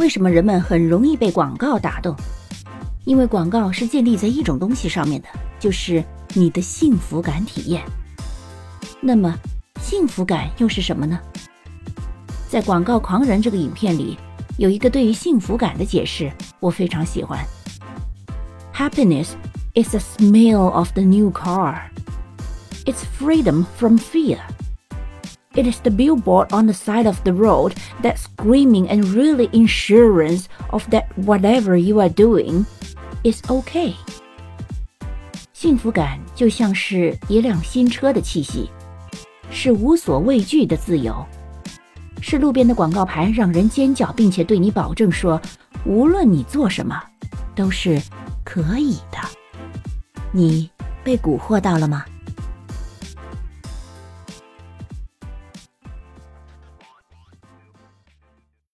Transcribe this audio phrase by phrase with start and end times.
[0.00, 2.16] 为什么人们很容易被广告打动？
[3.04, 5.28] 因为广告是建立在一种东西上面的，
[5.58, 6.02] 就是
[6.32, 7.82] 你的幸福感体验。
[8.98, 9.38] 那么，
[9.78, 11.20] 幸福感又是什么呢？
[12.48, 14.16] 在《广告狂人》这个影片里，
[14.56, 17.38] 有一个对于幸福感的解释，我非常喜欢。
[18.74, 19.32] Happiness
[19.74, 21.78] is the smell of the new car.
[22.86, 24.38] It's freedom from fear.
[25.52, 30.44] It is the billboard on the side of the road that screaming and really insurance
[30.70, 32.64] of that whatever you are doing
[33.24, 33.94] is okay.
[35.52, 38.70] 幸福感就像是一辆新车的气息，
[39.50, 41.26] 是无所畏惧的自由，
[42.20, 45.40] 是路边的广告牌让人尖叫，并且对你保证说，
[45.84, 46.96] 无论你做什么，
[47.56, 48.00] 都是
[48.44, 49.18] 可以的。
[50.30, 50.70] 你
[51.02, 52.04] 被蛊惑到了吗？